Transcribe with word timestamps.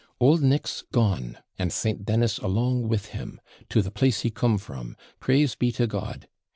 Old 0.19 0.41
Nick's 0.41 0.83
gone, 0.91 1.37
and 1.59 1.71
St. 1.71 2.03
Dennis 2.05 2.39
along 2.39 2.87
with 2.87 3.09
him, 3.09 3.39
to 3.69 3.83
the 3.83 3.91
place 3.91 4.21
he 4.21 4.31
come 4.31 4.57
from 4.57 4.97
praise 5.19 5.53
be 5.53 5.71
to 5.73 5.85
God! 5.85 6.27